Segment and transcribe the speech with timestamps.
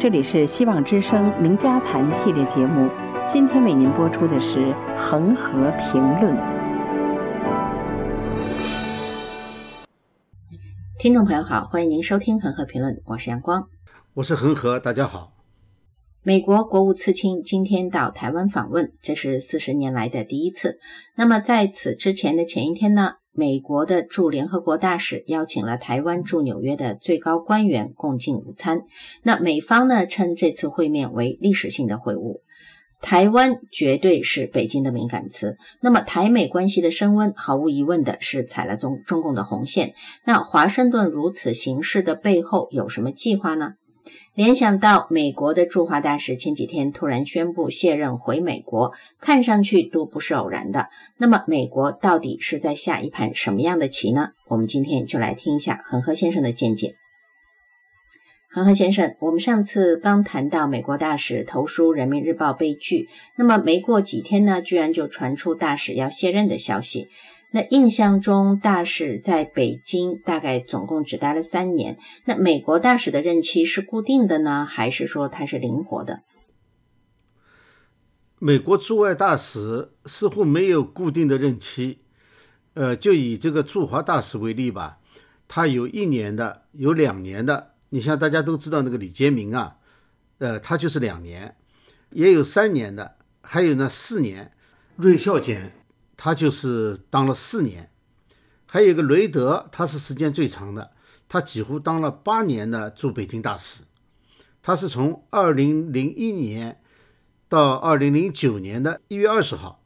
[0.00, 2.88] 这里是希望之声名家谈系列节目，
[3.26, 4.58] 今天为您播出的是
[4.96, 6.36] 《恒河评论》。
[11.00, 13.66] 听众朋友好，欢迎您收听《恒河评论》，我是阳光，
[14.14, 15.32] 我是恒河，大家好。
[16.22, 20.78] 美国国务次卿今天到台湾访问，这是四十年来的第一次。
[21.16, 23.14] 那么在此之前的前一天呢？
[23.38, 28.82] 美国的驻联合国大使邀请了台湾驻纽约的最高官员共进午餐。
[29.22, 32.40] 那美方呢称这次会面为历史性的会晤。
[33.00, 35.56] 台湾绝对是北京的敏感词。
[35.80, 39.94] 那么台美关系的升温，毫无疑问的是踩了中中共的红线。
[40.24, 43.74] 那华盛顿如此行事的背后有什么计划呢？
[44.38, 50.90] 联想到美国的驻华大使前几天突然宣布卸任回美国，看上去都不是偶然的。
[51.16, 54.28] 那么，美国到底是在下一盘什么样的棋呢？
[54.46, 56.94] 我们今天就来听一下恒河先生的见解。
[58.48, 67.08] 恒河先生，我们上次刚谈到美国大使投书《人民日报》被拒，那么没过几天呢，居然就传出大使要卸任的消息。
[67.50, 71.96] 那印象中，大使在北京大概总共只待了三年。
[72.26, 76.22] 那美国大使的任期是固定的呢，还是说它是灵活的？
[78.38, 82.00] 美国驻外大使似乎没有固定的任期。
[82.74, 84.98] 呃，就以这个驻华大使为例吧，
[85.48, 87.72] 他有一年的，有两年的。
[87.88, 89.78] 你像大家都知道那个李杰明啊，
[90.36, 91.56] 呃，他就是两年，
[92.10, 94.52] 也有三年的，还有呢四年，
[94.98, 95.72] 芮孝俭。
[96.20, 97.92] 他就是当了四年，
[98.66, 100.90] 还有一个雷德，他是时间最长的，
[101.28, 103.84] 他几乎当了八年的驻北京大使。
[104.60, 106.80] 他是从二零零一年
[107.48, 109.80] 到二零零九年的一月二十号，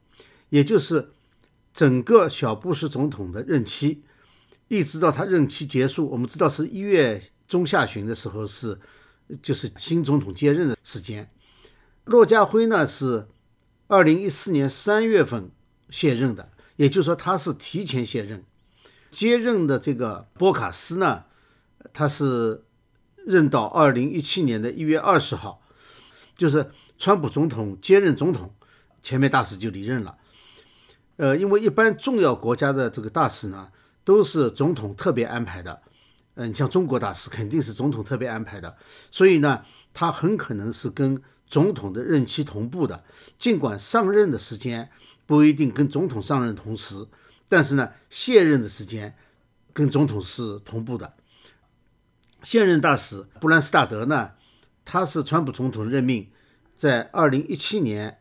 [0.49, 1.13] 也就是
[1.75, 4.03] 整个小布什总统的任期，
[4.69, 6.09] 一直到他任期结束。
[6.09, 8.81] 我们知道是一月中下旬的时候是，
[9.43, 11.31] 就是新总统接任的时间。
[12.05, 13.29] 骆家辉呢是
[13.89, 15.51] 二零一四年三月份。
[15.93, 18.43] 卸任的，也就是说他是提前卸任。
[19.11, 21.25] 接任的这个波卡斯呢，
[21.93, 22.65] 他是
[23.27, 25.61] 任到二零一七年的一月二十号，
[26.35, 28.55] 就是川普总统接任总统，
[29.03, 30.17] 前面大使就离任了。
[31.17, 33.71] 呃，因为一般重要国家的这个大使呢，
[34.03, 35.83] 都是总统特别安排的。
[36.37, 38.75] 嗯，像中国大使肯定是总统特别安排的，
[39.11, 43.05] 所以呢，他很可能是跟总统的任期同步的，
[43.39, 44.91] 尽管上任的时间。
[45.27, 47.07] 不一定跟总统上任同时，
[47.49, 49.17] 但是呢，卸任的时间
[49.73, 51.15] 跟总统是同步的。
[52.43, 54.33] 现任大使布兰斯大德呢，
[54.85, 56.31] 他是川普总统任命，
[56.75, 58.19] 在二零一七年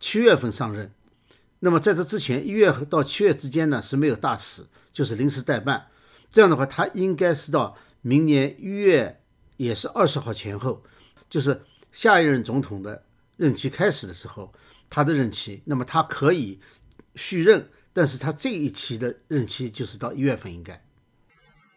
[0.00, 0.92] 七月份上任。
[1.60, 5.86] 那么在这之前，一月到七月之间呢是没有大使，就是临时代办。
[6.30, 9.22] 这样的话，他应该是到明年一月，
[9.56, 10.82] 也是二十号前后，
[11.28, 11.62] 就是
[11.92, 13.04] 下一任总统的
[13.36, 14.52] 任期开始的时候。
[14.90, 16.60] 他的任期，那么他可以
[17.14, 20.82] 续任，但是他这一期的任期就是到一月份应该。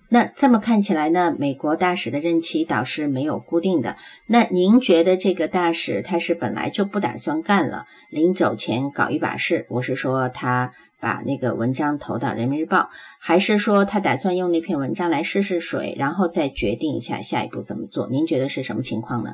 [0.09, 3.95] 那这么看起来呢，美国大使的任期倒是没有固定的。
[4.27, 9.65] 那您觉得这个大使他是本来就不打算干了，临走前搞一把事？
[9.69, 18.07] 我是说他把那个文章投到人民日报，还是说他打算用那篇文章来试试水，然后再决定一下下一步怎么做？
[18.09, 19.31] 您觉得是什么情况呢？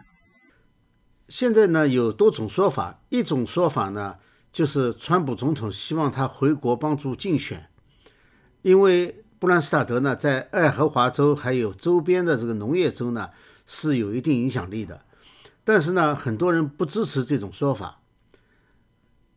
[1.29, 4.15] 现在呢有多种说法，一种说法呢
[4.51, 7.69] 就是川普总统希望他回国帮助竞选，
[8.63, 13.29] 因为布兰斯塔德呢在爱荷华州还有周边的这个农业州呢
[13.67, 15.05] 是有一定影响力的，
[15.63, 18.01] 但是呢很多人不支持这种说法，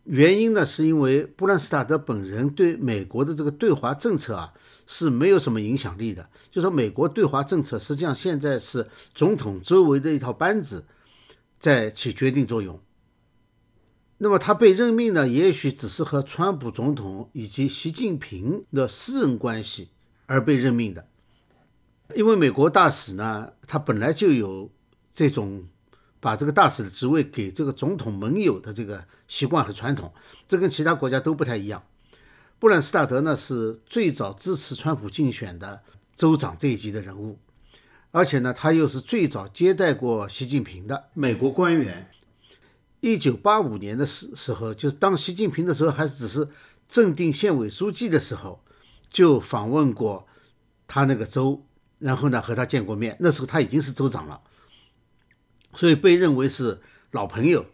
[0.04, 4.54] 原因呢是因为布兰斯塔德本人对美国的这个对华政策啊
[4.86, 10.86] 是没有什么影响力的，就说美国对华政策实际上现在是总统周围的一套班子。
[11.62, 12.80] 在起决定作用。
[14.18, 19.90] 那么他被任命呢，也许只是和川普总统以及习近平的私人关系
[20.26, 21.06] 而被任命的。
[22.16, 24.72] 因为美国大使呢，他本来就有
[25.12, 25.68] 这种
[26.18, 30.12] 把这个大使的职位给这个总统盟友的这个习惯和传统，
[30.48, 31.84] 这跟其他国家都不太一样。
[32.58, 35.80] 布兰斯塔德呢，是最早支持川普竞选的
[36.16, 37.38] 州长这一级的人物。
[38.12, 42.10] 而且呢，他又是最早接待过习近平的美国官员。
[43.00, 46.47] 一九八五年的时时候，就是当习近平的时候还只是
[46.86, 48.62] 正定县委书记的时候，
[49.09, 50.28] 就访问过
[50.86, 51.64] 他那个州，
[51.98, 53.16] 然后呢和他见过面。
[53.18, 54.42] 那时候他已经是州长了，
[55.74, 56.80] 所以被认为是
[57.10, 57.66] 老朋友。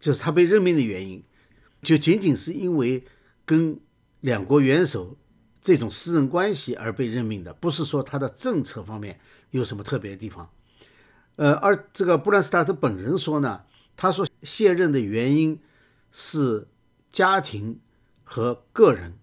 [0.00, 1.22] 就是他被任命的原因，
[1.80, 3.04] 就仅仅是因为
[3.44, 3.78] 跟
[4.20, 5.16] 两国元首。
[5.60, 9.20] 这种私人关系而被任命的，不是说他的政策方面
[9.50, 10.48] 有什么特别的地方。
[11.36, 13.62] 呃，而这个布兰斯塔特本人说呢，
[13.96, 15.60] 他说卸任的原因
[16.10, 16.68] 是
[17.10, 17.80] 家庭
[18.24, 19.18] 和个人。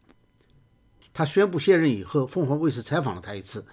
[1.14, 3.66] 他宣布卸任以后，凤凰卫视采访了他一次，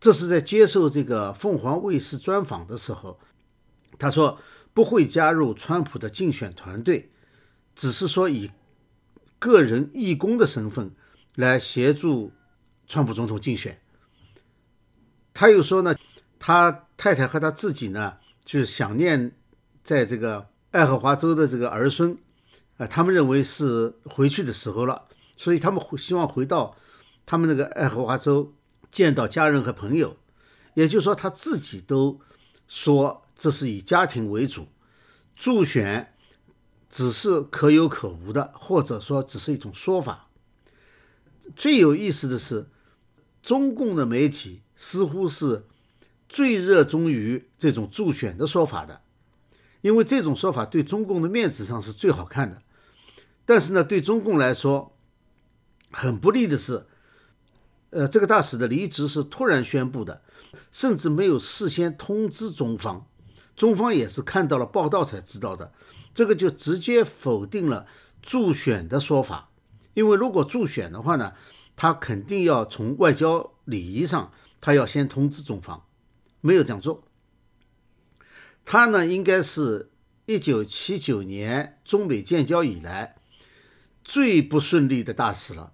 [0.00, 3.20] 这是在接受这个凤凰卫视专访的时候，
[3.96, 4.38] 他说
[4.72, 7.12] 不会加入川普的竞选团队，
[7.76, 8.50] 只是说以
[9.38, 10.90] 个人义工的身份
[11.34, 12.32] 来协助
[12.86, 13.80] 川普总统竞选。
[15.32, 15.94] 他又说呢，
[16.38, 19.32] 他太太和他自己呢，就是想念
[19.82, 22.16] 在这个爱荷华州的这个儿孙，
[22.76, 25.08] 啊，他们认为是回去的时候了。
[25.36, 26.76] 所以他们希望回到
[27.26, 28.54] 他们那个爱荷华州
[28.90, 30.16] 见到家人和朋友，
[30.74, 32.20] 也就是说他自己都
[32.68, 34.68] 说这是以家庭为主，
[35.34, 36.14] 助选
[36.88, 40.28] 只是可有可无的，或者说只是一种说法。
[41.54, 42.66] 最有意思的是，
[43.42, 45.64] 中共的媒体似乎是
[46.28, 49.00] 最热衷于这种助选的说法的，
[49.82, 52.62] 因为这种说法对中共的面子上是最好看的，
[53.44, 54.90] 但是呢，对中共来说。
[55.96, 56.86] 很不利的是，
[57.90, 60.22] 呃，这个大使的离职是突然宣布的，
[60.72, 63.06] 甚至没有事先通知中方，
[63.54, 65.72] 中方也是看到了报道才知道的，
[66.12, 67.86] 这个就直接否定了
[68.20, 69.50] 助选的说法。
[69.94, 71.32] 因为如果助选的话呢，
[71.74, 75.86] 他肯定要从外交礼仪上，他要先通知中方，
[76.40, 77.04] 没有这样做。
[78.64, 79.90] 他呢，应该是
[80.26, 83.16] 一九七九年中美建交以来
[84.02, 85.72] 最不顺利的大使了。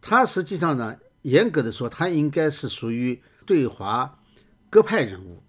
[0.00, 4.20] 他实际上呢，严格的说，他应该是属于对华
[4.70, 5.42] 各派人物，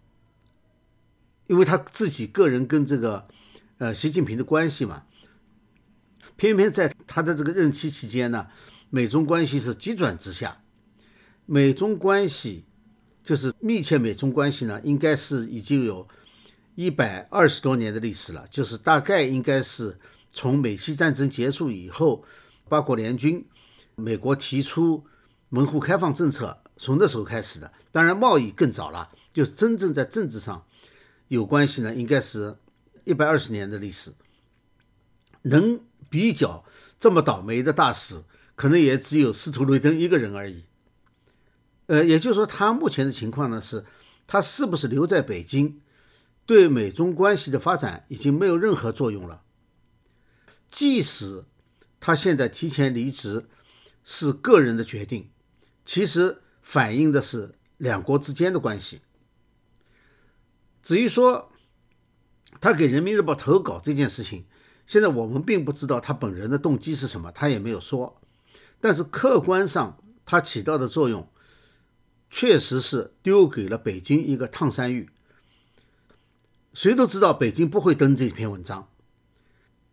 [1.48, 3.28] 因为他自己个人跟这个
[3.78, 5.04] 呃习近平的关系嘛，
[6.36, 8.48] 偏偏在他的这个任期期间呢，
[8.90, 10.62] 美中关系是急转直下，
[11.46, 12.66] 美中关系
[13.24, 16.08] 就是密切美中关系呢，应该是已经有
[16.76, 19.98] 一百二十多年的历史了，就是大概应该是
[20.32, 22.24] 从美西战争结束以后，
[22.68, 23.46] 八国联军。
[23.98, 25.06] 美国提出
[25.48, 27.72] 门户开放政策，从那时候开始的。
[27.94, 30.66] 当然，贸易更早了，就是真正在政治上
[31.30, 32.58] 有关系呢，应该是
[33.06, 34.12] 一百二十年的历史。
[35.44, 35.80] 能
[36.16, 36.64] 比较
[36.98, 38.24] 这么倒霉的大使，
[38.56, 40.64] 可能也只有斯图雷登一个人而已。
[41.88, 43.84] 呃，也就是说，他目前的情况呢，是
[44.26, 45.82] 他是不是留在北京，
[46.46, 49.42] 对美中关系的发展已经没有任何作用了。
[50.70, 51.44] 即使
[52.00, 53.48] 他现在提前离职。
[54.08, 55.32] 是个人的决定，
[55.84, 59.02] 其实反映的是两国之间的关系。
[60.84, 61.52] 至于说
[62.62, 64.46] 他给人民日报投稿这件事情，
[64.86, 68.22] 现在我们并不知道他本人的动机是什么，他也没有说。
[68.80, 71.28] 但是客观上，他起到的作用
[72.30, 75.10] 确实是丢给了北京一个烫山芋。
[76.74, 78.90] 谁都知道北京不会登这篇文章，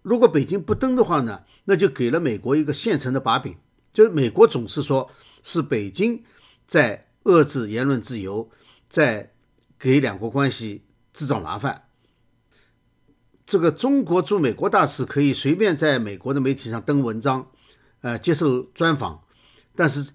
[0.02, 3.56] 如果北京不登的话呢，那就给了美国一个现成的把柄。
[3.92, 5.10] 就是美国总是说，
[5.42, 6.24] 是北京
[6.66, 8.50] 在遏制言论自由，
[8.88, 9.32] 在
[9.78, 11.84] 给两国关系制造麻烦。
[13.46, 17.48] 这个中国驻美国大使可以随便在美国的媒体上登文章，
[18.00, 19.22] 呃，接受专访，
[19.74, 20.12] 但是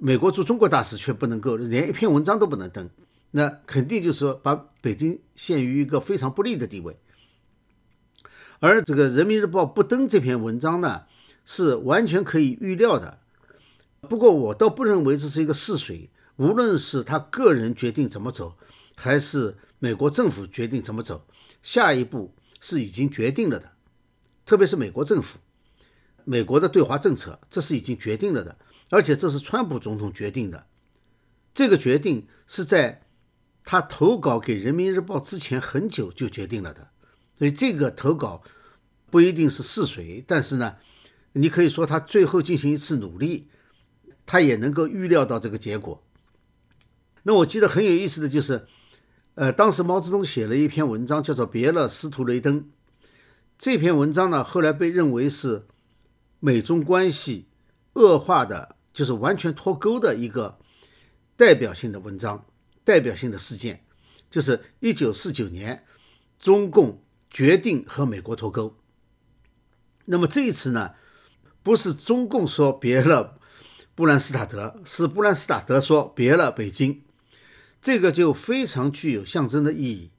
[0.00, 2.88] 美国驻中国大使却不能够，连一篇文章都不能登。
[3.32, 6.98] 那肯定就是说，把北京陷于一个非常不利的地位。
[8.60, 11.04] 而这个人民日报不登这篇文章呢？
[11.44, 13.18] 是完全可以预料的，
[14.02, 16.08] 不过我倒不认为这是一个试水。
[16.36, 18.56] 无论是他个人决定怎么走，
[18.94, 21.26] 还是美国政府决定怎么走，
[21.60, 23.72] 下一步是已经决定了的。
[24.46, 25.38] 特别是美国政府，
[26.24, 28.56] 美国的对华政策，这是已经决定了的，
[28.88, 30.66] 而且这是川普总统决定的。
[31.52, 33.02] 这个决定是在
[33.62, 36.88] 他投稿给《人民日报》之前很久就决定了的，
[37.36, 38.42] 所以这个投稿
[39.10, 40.76] 不一定是试水，但是呢。
[41.34, 43.48] 你可以说他最后进行一次努力，
[44.26, 46.04] 他也能够预料到这个结果。
[47.22, 48.66] 那我记得很有意思的就是，
[49.34, 52.60] 呃，当时毛泽东写了一篇文章，叫做《别了，司徒雷登》。
[53.58, 55.66] 这篇文章呢，后来被认为是
[56.40, 57.48] 美中关系
[57.94, 60.58] 恶化的，就是完全脱钩的一个
[61.36, 62.44] 代表性的文章、
[62.84, 63.84] 代表性的事件，
[64.30, 65.84] 就是一九四九年
[66.38, 68.76] 中共决定和美国脱钩。
[70.04, 70.94] 那么这一次呢？
[71.62, 73.38] 不是中共说别了
[73.94, 77.04] 布兰斯塔德，是布兰斯塔德说别了北京，
[77.82, 80.12] 这个就非常具有象征的意义。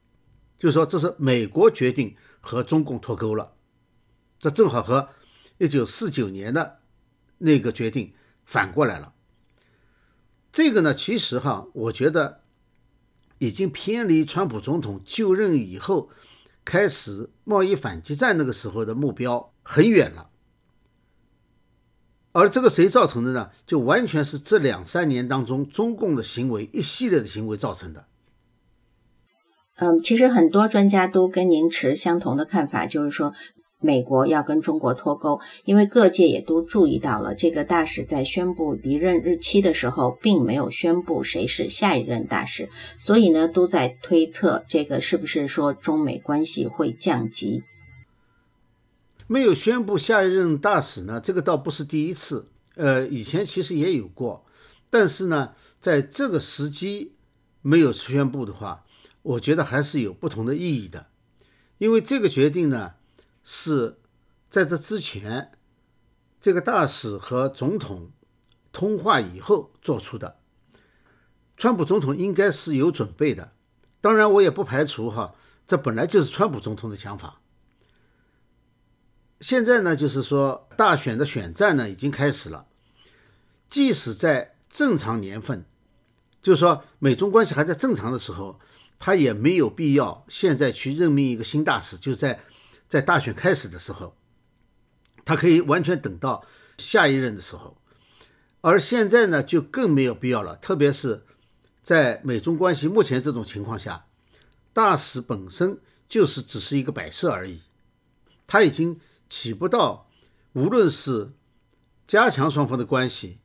[0.57, 3.53] 就是说，这是美国决定和中共脱钩了，
[4.37, 5.09] 这正好和
[5.57, 6.79] 一九四九年的
[7.39, 8.13] 那个决定
[8.45, 9.13] 反过来了。
[10.51, 12.43] 这个呢，其实哈，我觉得
[13.39, 16.09] 已经偏离川普总统就任以后
[16.63, 20.29] 开始贸易反击战那个时候的目标很远了。
[22.33, 23.49] 而这个谁造成的呢？
[23.65, 28.05] 就完全是这两三年当中中共的行为一系列的行为造成的。
[29.77, 33.33] 嗯，其实很多专家都跟您持相同的看法，就是说
[33.79, 47.63] 美国要跟中国脱钩，因为各界也都注意到了，这个大使在宣布离任日期的时候，并没有宣布谁是下一任大使，所以呢，都在推测这个是不是说中美关系会降级。
[49.27, 54.45] 没有宣布下一任大使呢，这个倒不是第一次，呃，以前其实也有过，
[54.89, 57.15] 但是呢，在这个时机
[57.61, 58.85] 没有宣布的话。
[59.23, 61.07] 我觉得还是有不同的意义的，
[61.77, 62.95] 因为这个决定呢
[63.41, 64.01] 是
[64.49, 65.53] 在这之前，
[66.41, 68.11] 这个大使和总统
[68.73, 70.39] 通话以后做出的。
[71.55, 73.53] 川普总统应该是有准备的，
[74.01, 75.33] 当然我也不排除哈，
[75.65, 77.39] 这本来就是川普总统的想法。
[79.43, 82.65] 现在呢，就是说大选的选战呢已经开始了，
[83.69, 85.65] 即使在正常年份，
[86.41, 88.59] 就是说美中关系还在正常的时候。
[88.99, 92.39] 他也没有必要现在去任命一个新大使，就在
[92.87, 94.15] 在大选开始的时候，
[95.25, 96.45] 他可以完全等到
[96.77, 97.75] 下一任的时候。
[98.61, 101.25] 而现在呢，就更没有必要了，特别是
[101.83, 104.05] 在美中关系目前这种情况下，
[104.71, 107.63] 大使本身就是只是一个摆设而已，
[108.47, 109.01] 他已经
[109.33, 110.07] 起不到
[110.53, 111.33] 无论是
[112.05, 113.39] 加强双方的关系，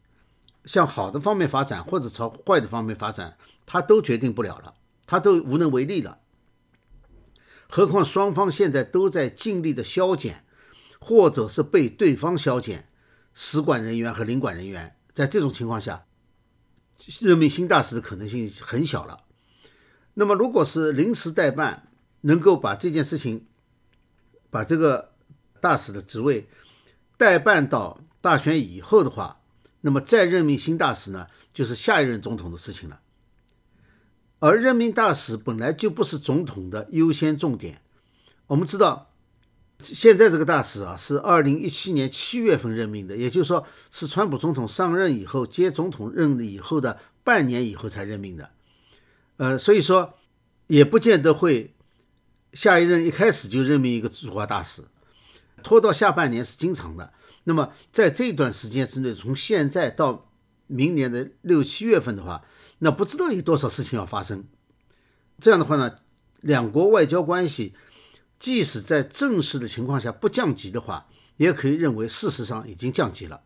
[0.66, 4.74] 向好的方面发展，或者朝坏的方面发展，他都决定不了了。
[5.06, 6.18] 他都无能为力了，
[7.70, 10.44] 何况双方现在都在尽力的削减，
[11.00, 12.90] 或者是被对方削减
[13.32, 14.96] 使馆人员和领馆人员。
[15.14, 16.04] 在这种情况下，
[17.22, 19.24] 任命新大使的可能性很小了。
[20.12, 21.88] 那么，如果是临时代办，
[22.20, 23.46] 能够把这件事情，
[24.50, 25.07] 把这个
[25.60, 26.48] 大使的职位
[27.16, 29.40] 代办到大选以后的话，
[29.80, 33.00] 那么再任命新大使呢，就是下一任总统的事情了。
[34.40, 37.82] 而任命大使本来就不是总统的优先重点。
[38.46, 39.10] 我们知道，
[39.80, 48.50] 现在这个大使啊是二零一七年七月份任命的，也就是说是川普总统上任以后接总统任以后的半年以后才任命的。
[49.38, 50.14] 呃，所以说
[50.68, 51.74] 也不见得会
[52.52, 54.82] 下一任一开始就任命一个驻华大使，
[55.62, 57.12] 拖到下半年是经常的。
[57.44, 60.30] 那么在这段时间之内，从现在到
[60.66, 62.44] 明年的六七月份的话。
[62.80, 64.44] 那不知道有多少事情要发生，
[65.40, 65.96] 这样的话呢，
[66.40, 67.74] 两国外交关系
[68.38, 73.40] 即使在正式的情况下不降级的话，也可以认为事实上已经降级了。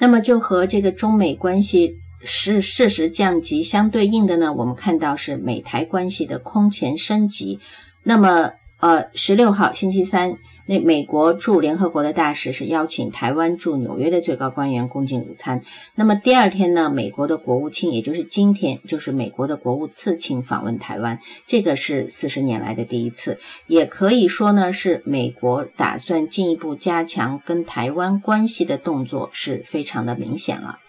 [0.00, 7.60] 那么就和这个中美关系是事实降级相对应的呢，我们看到是美台关系的空前升级。
[8.02, 8.54] 那么。
[8.82, 15.62] 呃，十六号星期三，那美国驻联合国的大使是邀请台湾驻纽约的最高官员共进午餐。
[15.94, 30.80] 那么第二天呢，美国的国务卿，也就是今天，就是美国的国务次卿访问台湾，这个是四十年来的第一次，也可以说呢，是美国打算进一步加强跟台湾关系的动作是非常的明显了。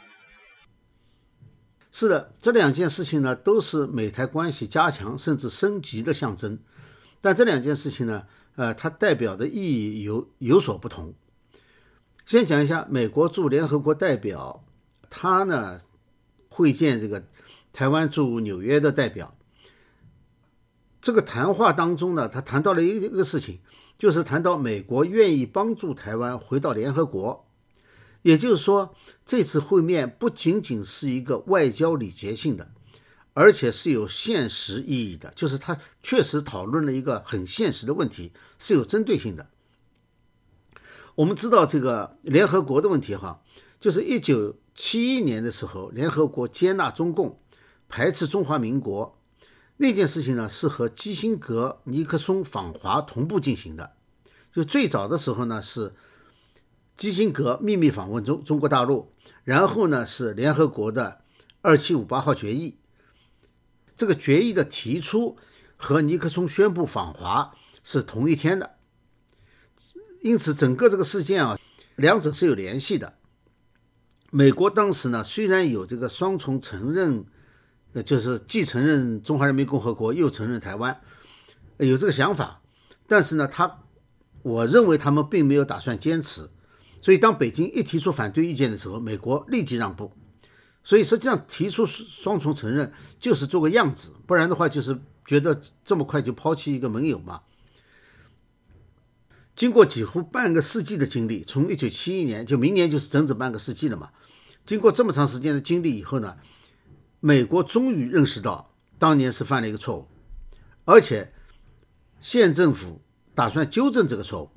[1.91, 6.57] 是的，这两件事情呢，都是美台关系加强甚至升级的象征。
[7.23, 8.27] 但这两件事情呢，
[8.57, 11.13] 呃，它代表的意义有有所不同。
[12.25, 14.65] 先讲一下美国驻联合国代表，
[15.09, 15.79] 他呢
[16.49, 17.23] 会见这个
[17.71, 19.37] 台湾驻纽约的代表。
[21.01, 23.59] 这个谈话当中呢，他谈到了一个事情，
[23.97, 27.47] 就是谈到美国愿意帮助台湾回到联合国。
[28.23, 28.93] 也就是说，
[29.25, 32.72] 这次会面不仅仅是一个外交礼节性的。
[33.33, 39.47] 而且是有现实意义的，就是他确实讨论了一个很现实的问题，是有针对性的。
[41.15, 43.41] 我们知道这个联合国的问题哈，
[43.79, 47.39] 就是一九七一年的时候，联合国接纳中共，
[47.89, 49.19] 排斥中华民国
[49.77, 53.93] 那件事情呢，是和基辛格、尼克松访华同步进行的。
[54.51, 55.93] 就最早的时候呢，是
[56.95, 59.11] 基辛格秘密访问中中国大陆，
[59.43, 61.21] 然后呢是联合国的
[61.61, 62.77] 二七五八号决议。
[63.95, 65.37] 这个决议的提出
[65.77, 68.75] 和尼克松宣布访华是同一天的，
[70.21, 71.57] 因此整个这个事件啊，
[71.95, 73.15] 两者是有联系的。
[74.31, 77.25] 美国当时呢，虽然有这个双重承认，
[77.93, 80.99] 呃，就是既承认中华人民共和国，又承认台湾，
[81.77, 82.61] 有这个想法，
[83.05, 83.81] 但是呢，他
[84.41, 86.49] 我认为他们并没有打算坚持。
[87.01, 90.11] 所以当北京一提出反对意见的时候，美国立即让步。
[90.83, 97.41] 所以实际上提出双重承认就是做个样子，不然的话就是觉得这么快就抛弃一个盟友嘛。
[99.55, 104.09] 经过几乎半个世纪的经历，从一九七一年就明年就是整整半个世纪了嘛。
[104.65, 106.37] 经过这么长时间的经历以后呢，
[107.19, 110.07] 美国终于认识到当年是犯了一个错误，
[110.85, 111.31] 而且
[112.19, 113.01] 县政府
[113.35, 114.49] 打算纠正这个错误。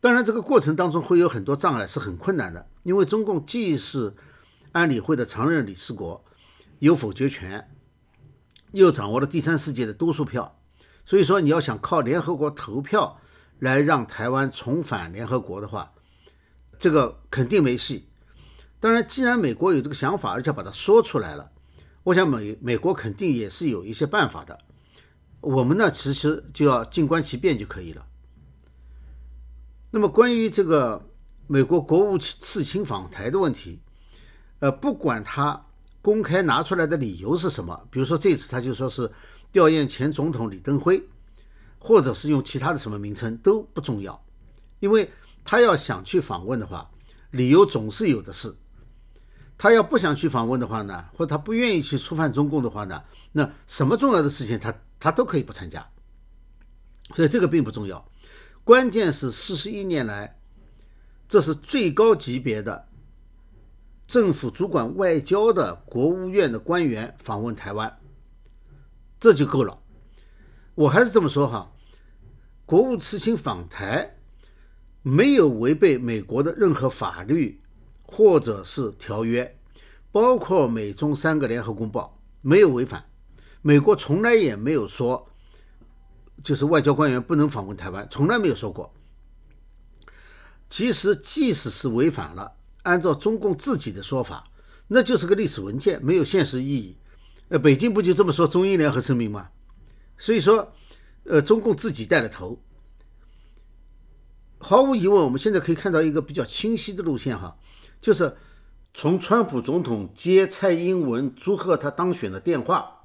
[0.00, 4.14] 当然，这个过程当中会有很多障碍，是很困难的，因为中共既是
[4.72, 6.24] 安理会的常任理事国，
[6.78, 7.70] 有否决权，
[8.72, 10.60] 又掌握了第三世界的多数票，
[11.04, 13.20] 所以说你要想靠联合国投票。
[13.60, 15.92] 来让台湾重返联合国的话，
[16.78, 18.08] 这个肯定没戏。
[18.78, 21.50] 当然，既然美国有这个想法，而且把它说出来了，
[22.04, 24.56] 我想美美国肯定也是有一些办法的。
[25.40, 28.06] 我们呢，其实就要静观其变就可以了。
[29.90, 31.10] 那么，关于这个
[31.48, 33.80] 美国国务次卿访台的问题，
[34.60, 35.64] 呃，不管他
[36.02, 39.10] 公开拿出来的理由是什么，比如说这次他就说是
[39.52, 41.02] 吊唁前总统李登辉。
[41.80, 44.20] 或者是用其他的什么名称都不重要，
[44.80, 45.08] 因为
[45.44, 46.90] 他要想去访问的话，
[47.30, 48.52] 理由总是有的是。
[49.56, 53.00] 他要不想去访问的话呢，或他不愿意去触犯中共的话呢，
[53.30, 55.88] 那什么重要的事情他他都可以不参加。
[57.14, 58.04] 所以这个并不重要，
[58.64, 60.36] 关键是四十一年来，
[61.28, 62.87] 这是最高级别的
[64.08, 68.00] 政府主管外交的国务院的官员访问台湾，
[69.20, 69.78] 这就够了。
[70.74, 71.70] 我还是这么说哈，
[72.64, 74.16] 国务次卿访台
[75.02, 77.60] 没有违背美国的任何法律
[78.02, 79.58] 或者是条约，
[80.10, 83.04] 包括美中三个联合公报没有违反。
[83.60, 85.28] 美国从来也没有说，
[86.42, 88.94] 就是外交官员不能访问台湾，从来没有说过。
[90.70, 92.52] 其实，即使是违反了，
[92.88, 94.50] 按照中共自己的说法，
[94.86, 96.96] 那就是个历史文件，没有现实意义。
[97.48, 99.50] 呃，北京不就这么说中英联合声明吗？
[100.16, 100.72] 所以说，
[101.24, 102.58] 呃，中共自己带了头。
[104.58, 107.56] 毫无疑问，我们现在可以看到一个比较清晰的路线哈，
[108.00, 108.34] 就是
[108.94, 113.04] 从川普总统接蔡英文祝贺他当选的电话，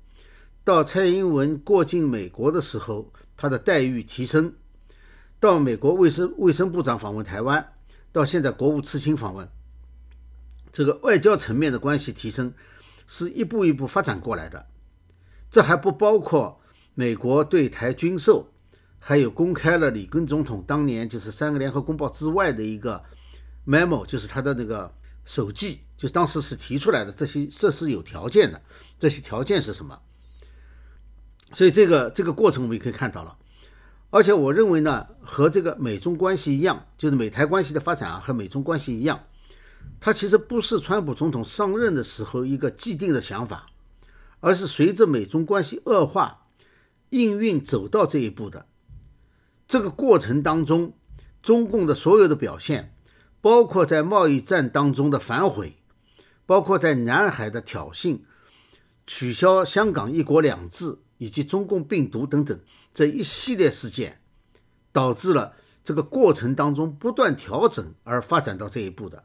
[0.63, 4.56] 到蔡英文过境美国的时候，他的待遇提升，
[5.39, 7.74] 到美国卫生卫生部长访问台湾，
[8.12, 9.48] 到现在国务次卿访问，
[10.73, 12.53] 这个外交层面的关系提升，
[13.07, 14.65] 是一步一步发展过来的。
[15.49, 16.59] 这还不包括。
[16.95, 18.53] 美国对台军售，
[18.99, 23.03] 还有公开了里根总统当年就是三个联合公报之外的一个
[23.65, 24.93] memo，就是他的那个
[25.25, 28.62] 手记，就当时是提出来的这些，这是有条件的。
[28.99, 29.99] 这些条件是什么？
[31.51, 33.36] 所以这个这个过程我们也可以看到了。
[34.12, 39.23] 而且我认为呢，和这个美中关系一样，就是美台关系的发展啊，和美中关系一样，
[40.00, 43.67] 它其实不是川普总统上任的时候一个既定的想法，
[44.39, 46.39] 而是随着美中关系恶化。
[47.10, 48.65] 应运走到这一步的
[49.67, 50.93] 这个过程当中，
[51.43, 52.96] 中共的所有的表现，
[53.39, 55.78] 包括在贸易战当中的反悔，
[56.48, 58.22] 包括在南海的挑衅、
[59.06, 62.60] 取消香港一国两制以及中共病毒等等
[62.91, 64.19] 这一系列事件，
[64.91, 69.24] 导致了这个过程当中不断调整而发展到这一步的。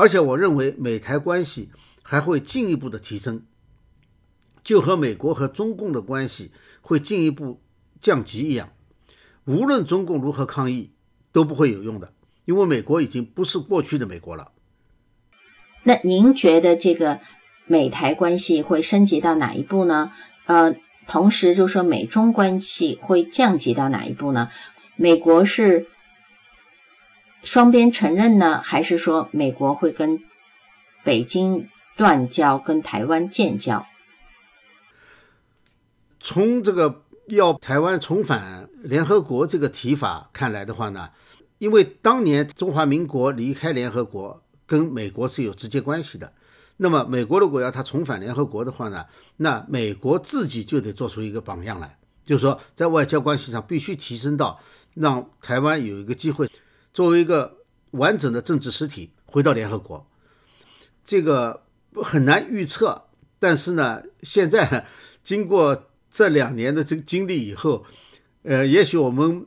[0.00, 1.68] 而且我认为美台关系
[2.02, 3.42] 还会进一步的提升，
[4.64, 6.52] 就和美国和中共的关系。
[6.80, 7.60] 会进一步
[8.00, 8.72] 降级一样，
[9.44, 10.90] 无论中共如何抗议
[11.30, 12.14] 都不会有用的，
[12.46, 14.50] 因为美国已经不是过去的美国了。
[15.82, 17.20] 那您觉得这个
[17.66, 20.10] 美台关系会升级到哪一步呢？
[20.46, 20.74] 呃，
[21.06, 24.48] 同时就说美中关系会降级到哪一步呢？
[24.96, 25.86] 美国是
[27.42, 30.22] 双边承认呢，还是说美国会跟
[31.02, 33.86] 北京断交，跟台湾建交？
[36.20, 41.10] 从这个要台湾重返联合国这个提法看来的话呢，
[41.58, 46.32] 因为当年中华民国离开联合国跟美国是有直接关系的，
[46.76, 49.06] 那么美国如果要他重返联合国的话呢，
[49.38, 54.60] 那美国自己就得做出一个榜样来，就是说在外交关系上必须提升到
[54.92, 56.46] 让台湾有一个机会
[57.00, 57.56] 作为一个
[57.92, 60.06] 完整的政治实体回到联合国，
[61.02, 61.62] 这个
[61.94, 63.04] 很难预测，
[63.38, 64.86] 但是呢，现在
[65.22, 65.86] 经过。
[66.12, 67.84] 这两年的这个经历以后，
[68.42, 69.46] 呃，也许我们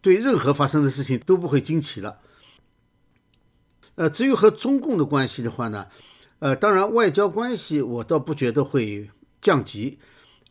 [0.00, 2.20] 对任何发生的事情都不会惊奇了。
[3.96, 5.88] 呃，至于和中共的关系的话呢，
[6.38, 9.98] 呃，当然外交关系我倒不觉得会降级。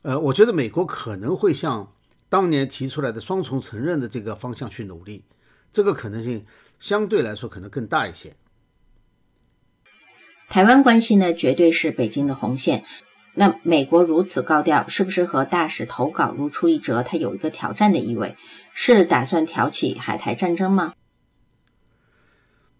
[0.01, 1.93] 呃，我觉得美国可能会向
[2.27, 5.23] 当年提出来的双重承认的这个方向去努力，
[5.71, 6.45] 这个可能性
[6.79, 8.35] 相对来说可能更大一些。
[10.49, 12.83] 台湾关系呢，绝对是北京的红线。
[13.35, 17.01] 那美国如此高调，是不是和大使投稿如出一辙？
[17.01, 18.35] 它有一个挑战的意味，
[18.73, 20.93] 是打算挑起海台战争吗？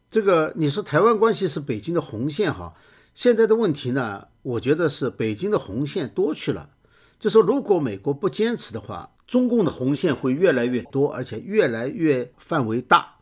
[0.09, 2.73] 这个你说台湾关系是北京的红线哈，
[3.15, 6.71] 现在的问题呢，我觉得是北京的红线多去了。
[7.17, 13.19] 就说如果美国不坚持的话，中共的红线会越来越多，而且越来越范围大。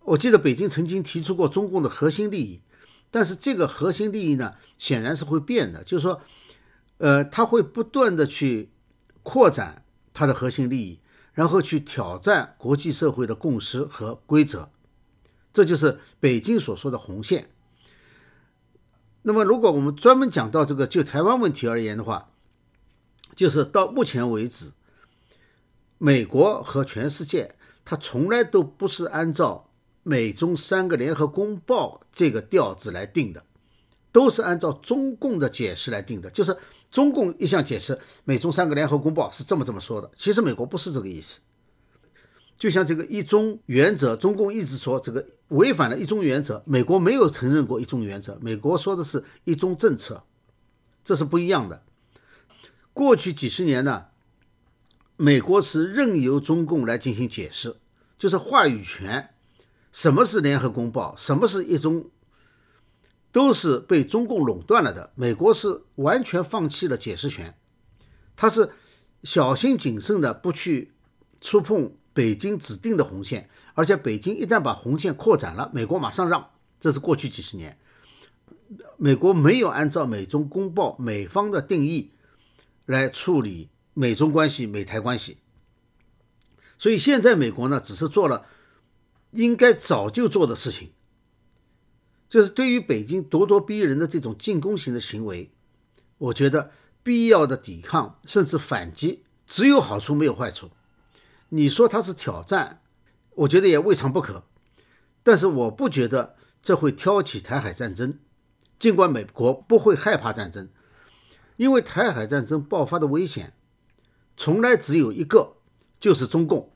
[0.00, 2.62] 我记得北京曾经提出过中共的核心利益。
[3.10, 6.22] 但是这个核心利益呢，显然是会变的，就是说，
[6.96, 8.70] 呃，他会不断的去
[9.22, 11.00] 扩展他的核心利益，
[11.34, 14.70] 然后去挑战国际社会的共识和规则，
[15.52, 17.50] 这就是北京所说的红线。
[19.24, 22.30] 那么，如果我们专门讲到这个就台湾问题而言的话，
[23.34, 24.72] 就是到目前为止，
[25.98, 29.70] 美国和全世界，它从来都不是按照。
[30.06, 33.42] 美中三个联合公报这个调子来定的，
[34.12, 36.28] 都是按照中共的解释来定的。
[36.28, 36.54] 就是
[36.90, 40.10] 中共一向解释，美中三个联合公报是这么这么说的。
[40.14, 41.40] 其实美国不是这个意思。
[42.58, 50.22] 就像这个一中原则，中共一直说这个违反了一中原则，美国没有承认过一中原则，美国说的是一中政策，
[51.02, 51.82] 这是不一样的。
[52.94, 54.06] 过去几十年呢，
[55.16, 57.76] 美国是任由中共来进行解释，
[58.16, 59.30] 就是话语权。
[59.90, 61.14] 什么是联合公报？
[61.16, 62.08] 什么是一中？
[63.30, 65.12] 都是被中共垄断了的。
[65.16, 67.58] 美国是完全放弃了解释权，
[68.36, 68.70] 他是
[69.24, 70.92] 小心谨慎的不去
[71.40, 76.50] 触碰北京指定的红线，而且北京一旦把红线扩展了，美国马上让。
[76.78, 77.76] 这是过去几十年，
[78.96, 82.12] 美国没有按照美中公报美方的定义
[82.86, 85.38] 来处理美中关系、美台关系，
[86.78, 88.46] 所以现在美国呢，只是做了。
[89.30, 90.92] 应该早就做的事情，
[92.28, 95.50] 就是对于北京咄咄逼人的这种进攻型的行为，
[96.18, 96.70] 我觉得
[97.02, 100.70] 必要的抵抗甚至反击只有好处没有坏处。
[101.48, 102.80] 你说它是挑战，
[103.34, 104.44] 我觉得也未尝不可。
[105.24, 108.20] 但是我不觉得这会挑起台海战争，
[108.78, 110.68] 尽管美国不会害怕战争，
[111.56, 113.54] 因为台海战争爆发的危险
[114.36, 115.56] 从来只有一个，
[115.98, 116.72] 就是中共，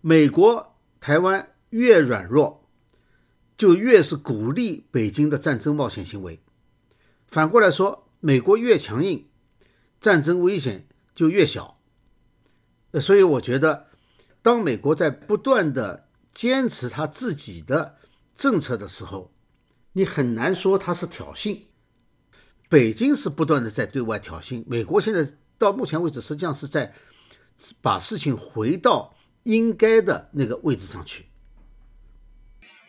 [0.00, 0.72] 美国。
[0.98, 2.68] 台湾越软弱，
[3.56, 6.42] 就越是鼓励北京的战争冒险行为。
[7.28, 9.28] 反过来说，美国越强硬，
[10.00, 11.78] 战争危险就越小。
[13.00, 13.86] 所以我觉得，
[14.42, 17.98] 当美国在不断的坚持他自己的
[18.34, 19.32] 政策的时候，
[19.92, 21.65] 你很难说他是挑衅。
[22.68, 26.92] 北京是不断的在对外挑衅，美国现在到目前为止，实际上是在
[27.80, 29.12] 把事情回到。
[29.46, 31.26] 应该的那个位置上去。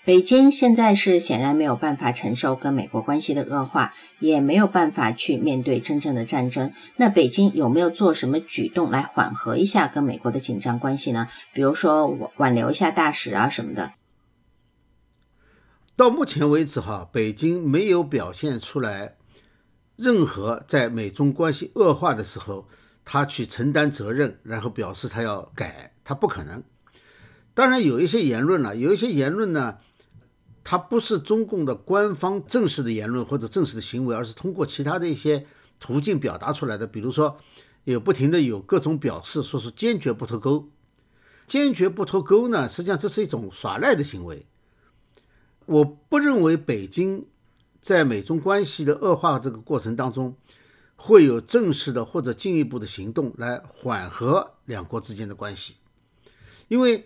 [0.04, 6.74] 北京现在是显然没有办法承受跟美国关系的恶化，也没有办法去面对真正的战争。
[6.96, 11.28] 那北京有没有做什么举动来缓和一下跟美国的紧张关系呢？
[11.54, 13.92] 比如说挽留一下大使啊什么的。
[15.96, 19.17] 到目前为止，哈，北京没有表现出来
[19.98, 22.70] 任何在美中关系恶化的时候，
[23.04, 25.94] 他去承担责任，然后表示他要改。
[26.06, 26.64] 他不可能。
[27.54, 29.80] 当然有一些言论了，有一些言论呢，
[30.64, 35.46] 它不是中共的官方正式的言论或者正式的行为，而是通过其他的一些
[35.80, 36.86] 途径表达出来的。
[36.86, 37.40] 比如说，
[37.86, 40.70] 有不停的有各种表示，说是坚决不脱钩。
[41.48, 44.46] 坚决不脱钩呢，实际上这是一种耍赖的行为。
[45.66, 47.26] 我不认为北京
[47.88, 50.36] 在美中关系的恶化这个过程当中。
[51.00, 55.76] 会有正式的或者进一步的行动来缓和两国之间的关系，
[56.70, 57.06] 因为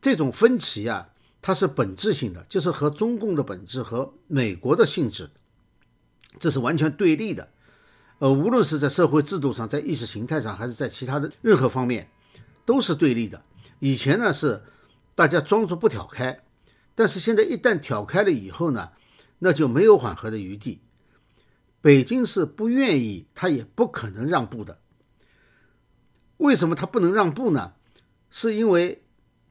[0.00, 1.08] 这种分歧啊，
[1.42, 5.28] 它是本质性的，就是和中共的本质和美国的性质，
[6.38, 7.48] 这是完全对立的。
[8.20, 12.08] 呃，无论是在社会制度上，在意识形态上，还是在其他的任何方面，
[12.64, 13.42] 都是对立的。
[13.80, 14.62] 以前呢是
[15.16, 16.44] 大家装作不挑开，
[16.94, 18.92] 但是现在一旦挑开了以后呢，
[19.44, 20.80] 那就没有缓和的余地。
[21.80, 24.78] 北京是不愿意，他也不可能让步的。
[26.36, 27.74] 为什么他不能让步呢？
[28.30, 29.04] 是因为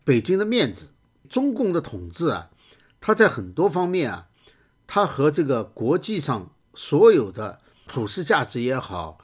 [0.05, 0.91] 北京的面子，
[1.27, 2.49] 中共的统治啊，
[3.01, 4.29] 他在很多方面啊，
[4.87, 9.19] 他和这个国际上所有的普世价值也好，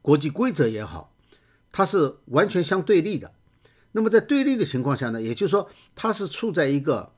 [0.00, 1.12] 国际规则也好，
[1.72, 3.34] 它是完全相对立的。
[3.90, 7.14] 那么在对立的情况下呢，也就是说，它是处在一个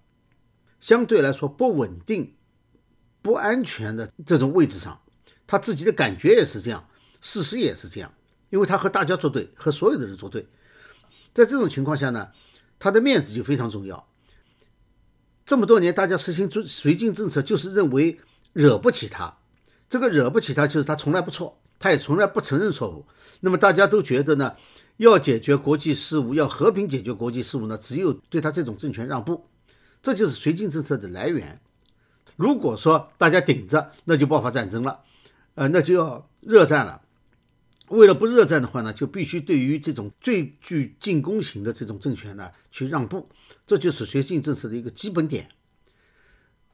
[0.80, 2.35] 相对来说不稳定、
[3.26, 5.00] 不安全的这种位置上。
[5.48, 6.88] 他自己的感觉也是这样，
[7.20, 8.14] 事实也是这样，
[8.50, 10.46] 因为他和大家作对，和所有的人作对，
[11.34, 12.28] 在这种情况下呢，
[12.78, 14.06] 他的面子就非常重要。
[15.44, 18.20] 这么多年，大家实行绥绥靖政策，就是认为
[18.52, 19.38] 惹不起他。
[19.90, 23.04] 这个惹不起他，就是他从来不错，他也从来不承认错误。
[23.40, 24.54] 那么大家都觉得呢，
[24.98, 29.48] 要解决国际事务，要和平解决国际事务呢，只有对他这种政权让步。
[30.00, 31.60] 这就是绥靖政策的来源。
[32.36, 35.00] 如果说大家顶着，那就爆发战争了，
[35.54, 37.02] 呃，那就要热战了。
[37.88, 43.28] 为了不热战的话呢，就必须对于这种最具进攻型的这种政权呢去让步，
[43.66, 45.48] 这就是绥靖政策的一个基本点。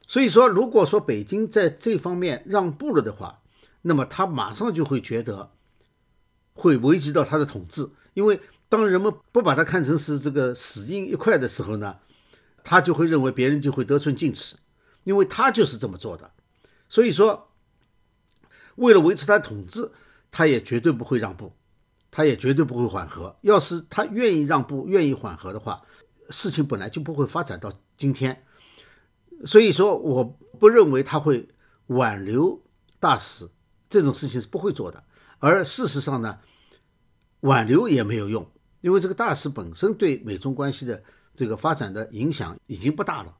[0.06, 3.40] 所以说，如果说北京在这方面让步了的话，
[3.82, 5.52] 那么他马上就会觉得
[6.54, 11.98] 会危及到他的统治，因为当人们不把他看成是这个死硬一块的时候呢，
[12.64, 14.56] 他就会认为别人就会得寸进尺，
[15.04, 16.30] 因为他就是这么做的。
[16.88, 17.48] 所以说，
[18.76, 19.92] 为了维持他统治。
[20.34, 21.52] 他也绝对不会让步，
[22.10, 23.36] 他也绝对不会缓和。
[23.42, 25.82] 要是他愿意让步、愿意缓和的话，
[26.30, 28.42] 事情本来就不会发展到今天。
[29.44, 30.24] 所以说，我
[30.58, 31.46] 不认为他会
[31.88, 32.62] 挽留
[32.98, 33.46] 大使
[33.90, 35.04] 这种事情是不会做的。
[35.38, 36.38] 而事实上呢，
[37.40, 43.36] 挽留也没有用，因为这个大使本身对美中关系的这个发展的影响已经不大了。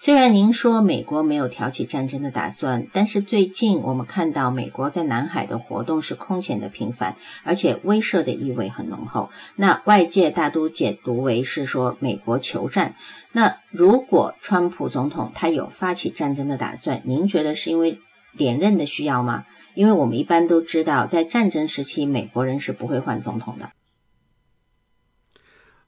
[0.00, 9.28] 虽然您说美国没有挑起战争的打算，但是最近我们看到美国在南海的活动是空前的频繁，而且威慑的意味很浓厚。
[9.56, 12.94] 那外界大都解读为是说美国求战。
[13.32, 17.98] 那如果川普总统他有发起战争的打算，您觉得是因为
[18.30, 19.46] 连任的需要吗？
[19.74, 23.70] 因为我们一般都知道，在战争时期美国人是不会换总统的。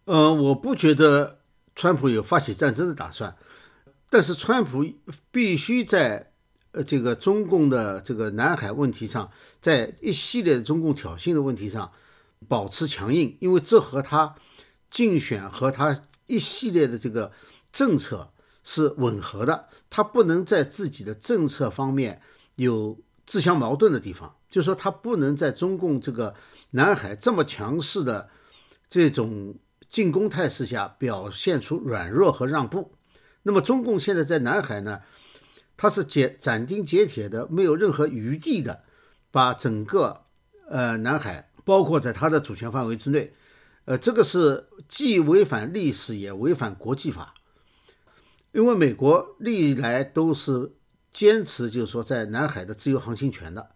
[0.06, 1.38] 呃，我不觉得
[1.76, 3.36] 川普有发起战争的打算。
[4.12, 4.84] 但是，川普
[5.30, 6.32] 必须在
[6.72, 9.30] 呃这个中共的这个南海问题上，
[9.62, 11.92] 在一系列的中共挑衅的问题上
[12.48, 14.34] 保持强硬，因为这和他
[14.90, 17.30] 竞选和他一系列的这个
[17.70, 18.32] 政策
[18.64, 19.68] 是吻合的。
[19.88, 22.20] 他不能在自己的政策方面
[22.56, 26.34] 有自相矛盾的地方，就是说，他不能在中共这个
[26.70, 28.28] 南海这么强势的
[28.88, 29.54] 这种
[29.88, 32.92] 进攻态势下表现出软弱和让步。
[33.42, 35.00] 那么中共现在在南海呢，
[35.76, 38.84] 它是解斩钉截铁的，没有任何余地的，
[39.30, 40.24] 把整个
[40.68, 43.32] 呃南海包括在它的主权范围之内，
[43.86, 47.32] 呃，这个是既违反历史也违反国际法，
[48.52, 50.74] 因为美国历来都是
[51.10, 53.70] 坚持就是说在南海的自由航行权的，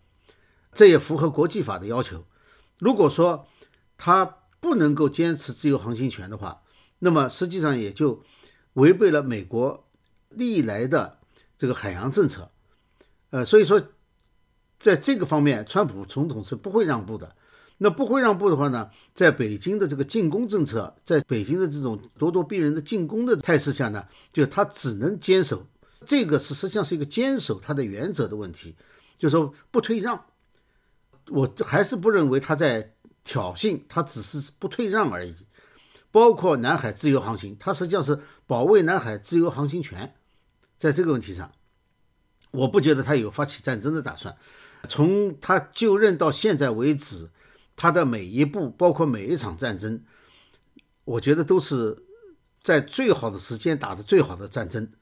[0.74, 2.26] 这也符合国际法的要求。
[2.80, 3.48] 如果说
[3.96, 4.26] 他
[4.60, 6.60] 不能够坚持自由航行权的话，
[6.98, 8.22] 那么实际上也就。
[8.74, 9.84] 违背了美国
[10.28, 11.18] 历来的
[11.58, 12.50] 这个海洋政策，
[13.30, 13.82] 呃，所以说，
[14.78, 17.34] 在这个方面，川普总统是不会让步的。
[17.78, 25.66] 那不会让步的话呢，在北京的这个进攻政策，在北京的这种咄咄逼人的进攻的态势下呢，就他只能坚守。
[26.06, 28.76] 这个是实际上是一个坚守他的原则的问题，
[29.18, 30.24] 就说不退让。
[31.30, 35.34] 我还是不认为他在挑衅，他只是不退让而已。
[36.12, 40.14] 包括南海自由航行，它实际上是保卫南海自由航行权。
[40.78, 41.52] 在这个问题上，
[42.50, 44.36] 我不觉得他有发起战争的打算。
[44.88, 47.30] 从他就任到现在为止，
[47.74, 50.02] 他的每一步，包括每一场战争，
[51.04, 52.04] 我觉得都是
[52.60, 54.92] 在最好的时间打的最好的战争，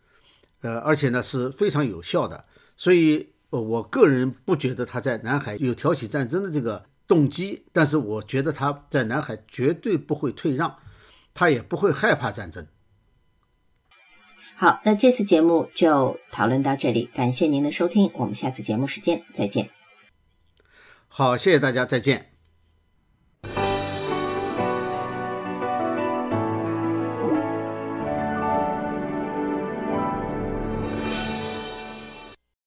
[0.60, 2.44] 呃，而且呢是非常有效的。
[2.76, 10.78] 所以，我个人不觉得他在南海有挑起战争的这个动机，但是我觉得他在南海绝对不会退让。
[11.34, 12.66] 他也不会害怕战争。
[14.62, 19.68] 好，那这次节目就讨论到这里，感谢您的收听，我们下次节目时间再见。
[21.08, 22.31] 好，谢谢大家，再见。